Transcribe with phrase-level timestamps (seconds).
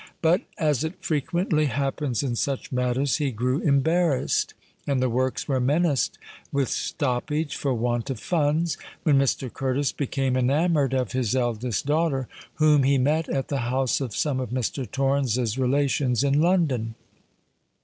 [0.23, 4.55] But, as it frequently happens in such matters, he grew embarrassed;
[4.87, 6.17] and the works were menaced
[6.51, 9.53] with stoppage for want of funds, when Mr.
[9.53, 14.39] Curtis became enamoured of his eldest daughter, whom he met at the house of some
[14.39, 14.89] of Mr.
[14.89, 16.95] Torrens's relations in London.